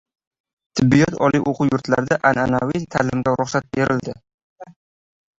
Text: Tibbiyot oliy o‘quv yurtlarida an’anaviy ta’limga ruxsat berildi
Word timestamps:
Tibbiyot 0.77 1.17
oliy 1.25 1.43
o‘quv 1.51 1.67
yurtlarida 1.73 2.17
an’anaviy 2.29 2.85
ta’limga 2.95 3.35
ruxsat 3.43 3.69
berildi 3.77 4.15